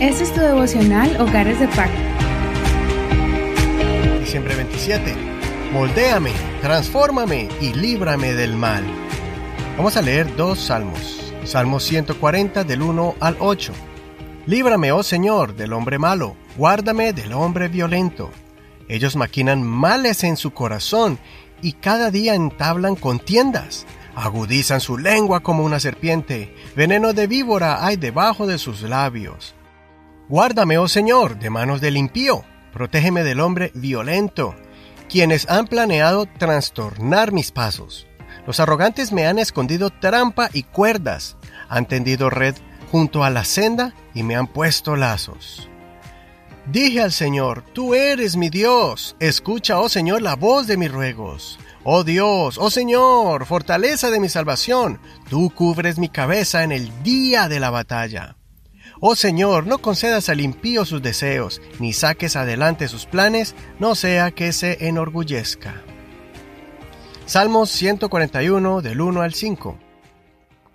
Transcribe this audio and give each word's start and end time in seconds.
Este 0.00 0.24
es 0.24 0.34
tu 0.34 0.40
devocional 0.40 1.20
Hogares 1.20 1.60
de 1.60 1.68
Pacto. 1.68 2.00
Diciembre 4.18 4.56
27. 4.56 5.14
Moldéame, 5.72 6.32
transfórmame 6.60 7.48
y 7.60 7.72
líbrame 7.72 8.34
del 8.34 8.56
mal. 8.56 8.82
Vamos 9.76 9.96
a 9.96 10.02
leer 10.02 10.34
dos 10.36 10.58
salmos. 10.58 11.32
Salmo 11.44 11.78
140 11.78 12.64
del 12.64 12.82
1 12.82 13.14
al 13.20 13.36
8. 13.38 13.72
Líbrame, 14.46 14.90
oh 14.90 15.04
Señor, 15.04 15.54
del 15.54 15.72
hombre 15.72 15.98
malo, 15.98 16.36
guárdame 16.56 17.12
del 17.12 17.32
hombre 17.32 17.68
violento. 17.68 18.30
Ellos 18.88 19.14
maquinan 19.14 19.62
males 19.62 20.24
en 20.24 20.36
su 20.36 20.50
corazón 20.50 21.18
y 21.62 21.74
cada 21.74 22.10
día 22.10 22.34
entablan 22.34 22.96
contiendas. 22.96 23.86
Agudizan 24.14 24.80
su 24.80 24.98
lengua 24.98 25.40
como 25.40 25.64
una 25.64 25.80
serpiente, 25.80 26.54
veneno 26.76 27.12
de 27.12 27.26
víbora 27.26 27.84
hay 27.84 27.96
debajo 27.96 28.46
de 28.46 28.58
sus 28.58 28.82
labios. 28.82 29.54
Guárdame, 30.28 30.78
oh 30.78 30.88
Señor, 30.88 31.38
de 31.38 31.50
manos 31.50 31.80
del 31.80 31.96
impío, 31.96 32.44
protégeme 32.72 33.24
del 33.24 33.40
hombre 33.40 33.72
violento, 33.74 34.54
quienes 35.08 35.48
han 35.48 35.66
planeado 35.66 36.26
trastornar 36.26 37.32
mis 37.32 37.52
pasos. 37.52 38.06
Los 38.46 38.60
arrogantes 38.60 39.12
me 39.12 39.26
han 39.26 39.38
escondido 39.38 39.90
trampa 39.90 40.50
y 40.52 40.64
cuerdas, 40.64 41.36
han 41.68 41.86
tendido 41.86 42.28
red 42.28 42.54
junto 42.90 43.24
a 43.24 43.30
la 43.30 43.44
senda 43.44 43.94
y 44.14 44.22
me 44.22 44.36
han 44.36 44.46
puesto 44.46 44.96
lazos. 44.96 45.70
Dije 46.66 47.00
al 47.00 47.12
Señor, 47.12 47.64
Tú 47.72 47.94
eres 47.94 48.36
mi 48.36 48.48
Dios, 48.48 49.16
escucha, 49.18 49.80
oh 49.80 49.88
Señor, 49.88 50.22
la 50.22 50.36
voz 50.36 50.68
de 50.68 50.76
mis 50.76 50.92
ruegos. 50.92 51.58
Oh 51.82 52.04
Dios, 52.04 52.56
oh 52.58 52.70
Señor, 52.70 53.46
fortaleza 53.46 54.10
de 54.10 54.20
mi 54.20 54.28
salvación, 54.28 55.00
tú 55.28 55.50
cubres 55.50 55.98
mi 55.98 56.08
cabeza 56.08 56.62
en 56.62 56.70
el 56.70 57.02
día 57.02 57.48
de 57.48 57.58
la 57.58 57.70
batalla. 57.70 58.36
Oh 59.00 59.16
Señor, 59.16 59.66
no 59.66 59.78
concedas 59.78 60.28
al 60.28 60.40
impío 60.40 60.84
sus 60.84 61.02
deseos, 61.02 61.60
ni 61.80 61.92
saques 61.92 62.36
adelante 62.36 62.86
sus 62.86 63.06
planes, 63.06 63.56
no 63.80 63.96
sea 63.96 64.30
que 64.30 64.52
se 64.52 64.86
enorgullezca. 64.86 65.82
Salmos 67.26 67.70
141 67.70 68.82
del 68.82 69.00
1 69.00 69.22
al 69.22 69.34
5. 69.34 69.78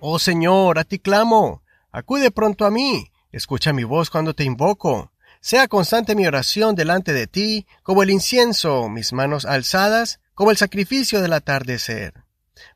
Oh 0.02 0.20
Señor, 0.20 0.80
a 0.80 0.83
ti 0.83 1.00
clamo, 1.00 1.64
acude 1.94 2.30
pronto 2.31 2.66
a 2.66 2.72
mí, 2.72 3.09
escucha 3.31 3.72
mi 3.72 3.86
voz 3.86 4.09
cuando 4.09 4.33
te 4.33 4.44
invoco. 4.44 5.11
Sea 5.48 5.70
constante 5.70 6.14
mi 6.14 6.28
oración 6.28 6.76
delante 6.76 7.14
de 7.14 7.26
ti, 7.26 7.67
como 7.81 8.03
el 8.03 8.09
incienso, 8.09 8.90
mis 8.90 9.14
manos 9.14 9.45
alzadas, 9.45 10.20
como 10.34 10.52
el 10.52 10.58
sacrificio 10.58 11.22
del 11.22 11.31
atardecer. 11.31 12.26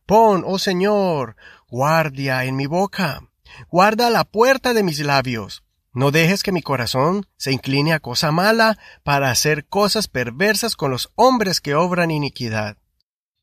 Pon, 0.05 0.45
oh 0.47 0.58
Señor, 0.58 1.36
guardia 1.67 2.45
en 2.45 2.55
mi 2.55 2.67
boca, 2.67 3.28
guarda 3.69 4.09
la 4.09 4.23
puerta 4.23 4.73
de 4.73 4.83
mis 4.83 5.00
labios. 5.00 5.66
No 5.91 6.11
dejes 6.11 6.44
que 6.44 6.53
mi 6.53 6.61
corazón 6.61 7.28
se 7.36 7.52
incline 7.52 7.91
a 7.91 8.00
cosa 8.00 8.31
mala 8.31 8.80
para 9.03 9.31
hacer 9.31 9.66
cosas 9.66 10.08
perversas 10.08 10.78
con 10.78 10.91
los 10.91 11.11
hombres 11.16 11.59
que 11.59 11.75
obran 11.75 12.09
iniquidad. 12.09 12.78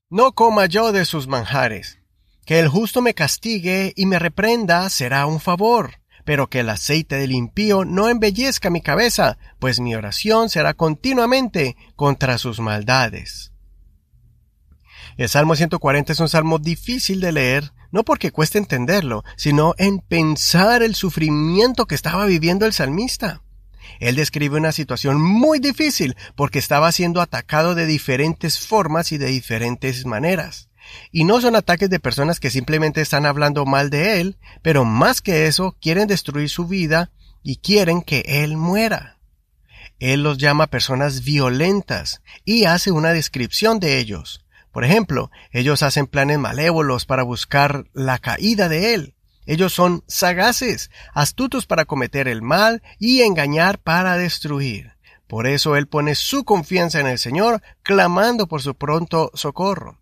No 0.08 0.32
coma 0.32 0.64
yo 0.64 0.90
de 0.90 1.04
sus 1.04 1.28
manjares. 1.28 1.98
Que 2.46 2.60
el 2.60 2.68
justo 2.68 3.02
me 3.02 3.12
castigue 3.12 3.92
y 3.94 4.06
me 4.06 4.18
reprenda 4.18 4.88
será 4.88 5.26
un 5.26 5.38
favor, 5.38 5.97
pero 6.28 6.50
que 6.50 6.60
el 6.60 6.68
aceite 6.68 7.16
del 7.16 7.32
impío 7.32 7.86
no 7.86 8.10
embellezca 8.10 8.68
mi 8.68 8.82
cabeza, 8.82 9.38
pues 9.58 9.80
mi 9.80 9.94
oración 9.94 10.50
será 10.50 10.74
continuamente 10.74 11.74
contra 11.96 12.36
sus 12.36 12.60
maldades. 12.60 13.52
El 15.16 15.30
Salmo 15.30 15.56
140 15.56 16.12
es 16.12 16.20
un 16.20 16.28
salmo 16.28 16.58
difícil 16.58 17.22
de 17.22 17.32
leer, 17.32 17.72
no 17.92 18.04
porque 18.04 18.30
cueste 18.30 18.58
entenderlo, 18.58 19.24
sino 19.38 19.74
en 19.78 20.00
pensar 20.00 20.82
el 20.82 20.94
sufrimiento 20.94 21.86
que 21.86 21.94
estaba 21.94 22.26
viviendo 22.26 22.66
el 22.66 22.74
salmista. 22.74 23.40
Él 23.98 24.14
describe 24.16 24.58
una 24.58 24.72
situación 24.72 25.18
muy 25.18 25.60
difícil 25.60 26.14
porque 26.36 26.58
estaba 26.58 26.92
siendo 26.92 27.22
atacado 27.22 27.74
de 27.74 27.86
diferentes 27.86 28.58
formas 28.58 29.12
y 29.12 29.16
de 29.16 29.28
diferentes 29.28 30.04
maneras. 30.04 30.67
Y 31.12 31.24
no 31.24 31.40
son 31.40 31.56
ataques 31.56 31.90
de 31.90 32.00
personas 32.00 32.40
que 32.40 32.50
simplemente 32.50 33.00
están 33.00 33.26
hablando 33.26 33.64
mal 33.64 33.90
de 33.90 34.20
él, 34.20 34.36
pero 34.62 34.84
más 34.84 35.20
que 35.20 35.46
eso 35.46 35.76
quieren 35.80 36.08
destruir 36.08 36.48
su 36.48 36.66
vida 36.66 37.10
y 37.42 37.56
quieren 37.56 38.02
que 38.02 38.22
él 38.26 38.56
muera. 38.56 39.18
Él 39.98 40.22
los 40.22 40.38
llama 40.38 40.68
personas 40.68 41.24
violentas 41.24 42.22
y 42.44 42.64
hace 42.64 42.92
una 42.92 43.12
descripción 43.12 43.80
de 43.80 43.98
ellos. 43.98 44.44
Por 44.72 44.84
ejemplo, 44.84 45.30
ellos 45.50 45.82
hacen 45.82 46.06
planes 46.06 46.38
malévolos 46.38 47.04
para 47.04 47.22
buscar 47.22 47.86
la 47.94 48.18
caída 48.18 48.68
de 48.68 48.94
él. 48.94 49.14
Ellos 49.46 49.72
son 49.72 50.04
sagaces, 50.06 50.90
astutos 51.14 51.66
para 51.66 51.86
cometer 51.86 52.28
el 52.28 52.42
mal 52.42 52.82
y 52.98 53.22
engañar 53.22 53.78
para 53.78 54.16
destruir. 54.16 54.92
Por 55.26 55.46
eso 55.46 55.74
él 55.76 55.88
pone 55.88 56.14
su 56.14 56.44
confianza 56.44 57.00
en 57.00 57.06
el 57.06 57.18
Señor, 57.18 57.62
clamando 57.82 58.46
por 58.46 58.62
su 58.62 58.74
pronto 58.74 59.30
socorro. 59.34 59.98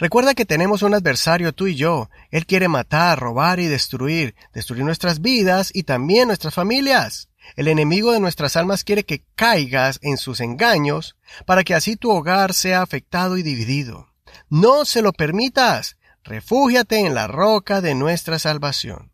Recuerda 0.00 0.34
que 0.34 0.46
tenemos 0.46 0.82
un 0.82 0.94
adversario 0.94 1.52
tú 1.52 1.66
y 1.66 1.74
yo. 1.74 2.08
Él 2.30 2.46
quiere 2.46 2.68
matar, 2.68 3.18
robar 3.18 3.60
y 3.60 3.66
destruir, 3.66 4.34
destruir 4.54 4.82
nuestras 4.82 5.20
vidas 5.20 5.70
y 5.74 5.82
también 5.82 6.28
nuestras 6.28 6.54
familias. 6.54 7.28
El 7.54 7.68
enemigo 7.68 8.12
de 8.12 8.20
nuestras 8.20 8.56
almas 8.56 8.82
quiere 8.82 9.04
que 9.04 9.24
caigas 9.36 9.98
en 10.00 10.16
sus 10.16 10.40
engaños 10.40 11.18
para 11.44 11.64
que 11.64 11.74
así 11.74 11.96
tu 11.96 12.10
hogar 12.10 12.54
sea 12.54 12.80
afectado 12.80 13.36
y 13.36 13.42
dividido. 13.42 14.08
No 14.48 14.86
se 14.86 15.02
lo 15.02 15.12
permitas. 15.12 15.98
Refúgiate 16.24 17.00
en 17.00 17.14
la 17.14 17.26
roca 17.26 17.82
de 17.82 17.94
nuestra 17.94 18.38
salvación. 18.38 19.12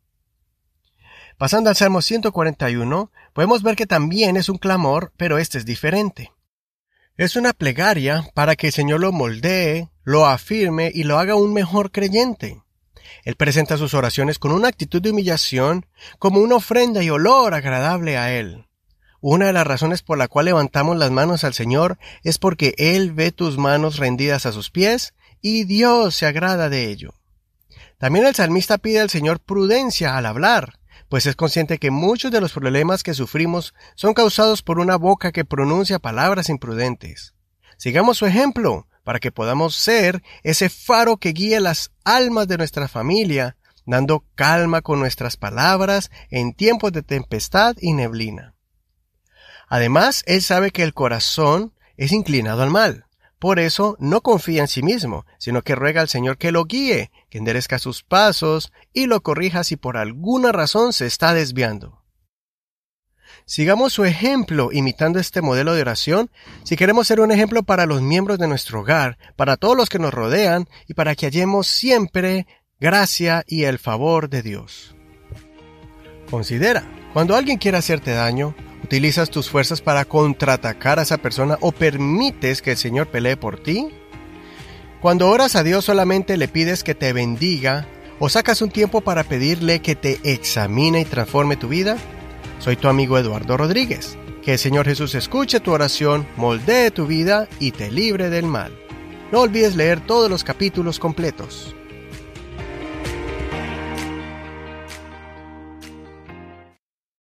Pasando 1.37 1.69
al 1.69 1.75
Salmo 1.75 2.01
141, 2.01 3.11
podemos 3.33 3.65
ver 3.65 3.75
que 3.75 3.87
también 3.87 4.37
es 4.37 4.49
un 4.49 4.59
clamor, 4.59 5.13
pero 5.17 5.39
este 5.39 5.59
es 5.59 5.65
diferente. 5.65 6.33
Es 7.19 7.35
una 7.35 7.55
plegaria 7.55 8.29
para 8.35 8.57
que 8.57 8.67
el 8.67 8.73
Señor 8.75 9.01
lo 9.01 9.11
moldee, 9.11 9.89
lo 10.05 10.27
afirme 10.27 10.93
y 10.95 11.05
lo 11.05 11.19
haga 11.19 11.35
un 11.35 11.55
mejor 11.55 11.91
creyente. 11.91 12.61
Él 13.25 13.37
presenta 13.37 13.79
sus 13.79 13.95
oraciones 13.95 14.39
con 14.39 14.53
una 14.53 14.69
actitud 14.69 15.01
de 15.01 15.13
humillación, 15.13 15.87
como 16.19 16.41
una 16.41 16.57
ofrenda 16.57 17.03
y 17.03 17.09
olor 17.09 17.55
agradable 17.55 18.19
a 18.19 18.35
Él. 18.35 18.67
Una 19.23 19.47
de 19.47 19.55
las 19.55 19.67
razones 19.67 20.03
por 20.03 20.19
la 20.19 20.29
cual 20.29 20.45
levantamos 20.45 20.99
las 20.99 21.11
manos 21.11 21.43
al 21.43 21.55
Señor 21.55 21.99
es 22.23 22.37
porque 22.37 22.75
Él 22.77 23.13
ve 23.13 23.33
tus 23.33 23.57
manos 23.57 23.97
rendidas 23.97 24.45
a 24.45 24.53
sus 24.53 24.71
pies 24.71 25.15
y 25.41 25.65
Dios 25.65 26.17
se 26.17 26.27
agrada 26.27 26.69
de 26.69 26.91
ello. 26.91 27.15
También 27.97 28.27
el 28.27 28.35
salmista 28.35 28.77
pide 28.77 29.01
al 29.01 29.09
Señor 29.09 29.41
prudencia 29.41 30.19
al 30.19 30.27
hablar, 30.27 30.79
pues 31.09 31.27
es 31.27 31.37
consciente 31.37 31.79
que 31.79 31.91
muchos 31.91 32.31
de 32.31 32.41
los 32.41 32.53
problemas 32.53 33.03
que 33.03 33.15
sufrimos 33.15 33.75
son 33.95 34.15
causados 34.15 34.63
por 34.63 34.81
una 34.81 34.97
boca 34.97 35.33
que 35.33 35.45
pronuncia 35.45 35.99
palabras 35.99 36.49
imprudentes. 36.49 37.35
Sigamos 37.77 38.19
su 38.19 38.27
ejemplo, 38.27 38.87
para 39.07 39.21
que 39.21 39.31
podamos 39.31 39.77
ser 39.77 40.23
ese 40.43 40.69
faro 40.69 41.19
que 41.19 41.31
guíe 41.31 41.61
las 41.61 41.93
almas 42.05 42.49
de 42.49 42.59
nuestra 42.59 42.89
familia, 42.89 43.57
dando 43.85 44.25
calma 44.35 44.83
con 44.83 44.99
nuestras 44.99 45.37
palabras 45.37 46.11
en 46.29 46.55
tiempos 46.55 46.91
de 46.91 47.03
tempestad 47.03 47.77
y 47.81 47.93
neblina. 47.93 48.55
Además, 49.69 50.25
Él 50.27 50.43
sabe 50.43 50.73
que 50.73 50.83
el 50.83 50.93
corazón 50.93 51.73
es 51.97 52.11
inclinado 52.11 52.63
al 52.63 52.71
mal. 52.71 53.06
Por 53.39 53.59
eso 53.59 53.97
no 54.01 54.23
confía 54.23 54.63
en 54.63 54.69
sí 54.69 54.83
mismo, 54.83 55.27
sino 55.39 55.63
que 55.63 55.75
ruega 55.75 56.01
al 56.01 56.09
Señor 56.09 56.39
que 56.39 56.53
lo 56.53 56.65
guíe, 56.65 57.11
que 57.29 57.39
enderezca 57.39 57.79
sus 57.79 58.03
pasos 58.03 58.73
y 58.93 59.07
lo 59.07 59.23
corrija 59.23 59.63
si 59.63 59.77
por 59.77 59.99
alguna 59.99 60.53
razón 60.53 60.93
se 60.93 61.07
está 61.07 61.35
desviando. 61.35 62.03
Sigamos 63.45 63.93
su 63.93 64.05
ejemplo 64.05 64.71
imitando 64.73 65.21
este 65.21 65.41
modelo 65.43 65.75
de 65.75 65.83
oración 65.83 66.31
si 66.65 66.77
queremos 66.77 67.07
ser 67.07 67.21
un 67.21 67.31
ejemplo 67.31 67.63
para 67.63 67.87
los 67.87 68.03
miembros 68.03 68.39
de 68.39 68.49
nuestro 68.49 68.81
hogar, 68.81 69.19
para 69.37 69.57
todos 69.57 69.77
los 69.77 69.89
que 69.89 69.99
nos 69.99 70.13
rodean 70.13 70.69
y 70.89 70.95
para 70.95 71.15
que 71.15 71.27
hallemos 71.27 71.67
siempre 71.67 72.47
gracia 72.81 73.45
y 73.47 73.65
el 73.65 73.79
favor 73.79 74.29
de 74.29 74.43
Dios. 74.43 74.97
Considera, 76.31 76.85
cuando 77.13 77.37
alguien 77.37 77.59
quiere 77.59 77.79
hacerte 77.79 78.11
daño, 78.13 78.57
¿utilizas 78.87 79.31
tus 79.31 79.51
fuerzas 79.51 79.81
para 79.81 80.05
contraatacar 80.05 81.01
a 81.01 81.03
esa 81.03 81.17
persona 81.17 81.59
o 81.61 81.73
permites 81.73 82.63
que 82.63 82.71
el 82.71 82.77
Señor 82.77 83.09
pelee 83.09 83.37
por 83.37 83.59
ti? 83.59 83.89
Cuando 85.01 85.29
oras 85.29 85.57
a 85.57 85.65
Dios 85.65 85.85
solamente 85.85 86.37
le 86.37 86.47
pides 86.47 86.85
que 86.85 86.95
te 86.95 87.13
bendiga 87.13 87.89
o 88.21 88.29
sacas 88.29 88.63
un 88.63 88.71
tiempo 88.71 89.01
para 89.01 89.25
pedirle 89.25 89.81
que 89.81 89.97
te 89.97 90.21
examine 90.23 91.01
y 91.01 91.05
transforme 91.05 91.57
tu 91.57 91.67
vida? 91.67 91.97
Soy 92.61 92.77
tu 92.77 92.87
amigo 92.87 93.19
Eduardo 93.19 93.57
Rodríguez. 93.57 94.17
Que 94.45 94.53
el 94.53 94.59
Señor 94.61 94.87
Jesús 94.87 95.17
escuche 95.17 95.59
tu 95.59 95.73
oración, 95.73 96.25
moldee 96.37 96.93
tu 96.93 97.09
vida 97.09 97.49
y 97.59 97.73
te 97.73 97.91
libre 97.91 98.31
del 98.31 98.47
mal. 98.47 98.73
No 99.33 99.41
olvides 99.41 99.75
leer 99.75 99.99
todos 99.99 100.31
los 100.31 100.45
capítulos 100.45 101.01
completos. 101.01 101.75